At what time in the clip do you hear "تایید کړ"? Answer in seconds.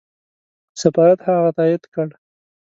1.57-2.07